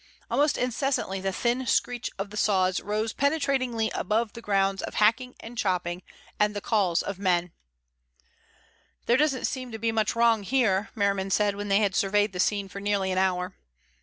Almost 0.31 0.57
incessantly 0.57 1.21
the 1.21 1.31
thin 1.31 1.67
screech 1.67 2.09
of 2.17 2.31
the 2.31 2.35
saws 2.35 2.79
rose 2.81 3.13
penetratingly 3.13 3.91
above 3.93 4.33
the 4.33 4.41
sounds 4.43 4.81
of 4.81 4.95
hacking 4.95 5.35
and 5.41 5.55
chopping 5.55 6.01
and 6.39 6.55
the 6.55 6.59
calls 6.59 7.03
of 7.03 7.19
men. 7.19 7.51
"There 9.05 9.15
doesn't 9.17 9.45
seem 9.45 9.71
to 9.71 9.77
be 9.77 9.91
much 9.91 10.15
wrong 10.15 10.41
here," 10.41 10.89
Merriman 10.95 11.29
said 11.29 11.55
when 11.55 11.67
they 11.67 11.81
had 11.81 11.93
surveyed 11.93 12.33
the 12.33 12.39
scene 12.39 12.67
for 12.67 12.81
nearly 12.81 13.11
an 13.11 13.19
hour. 13.19 13.53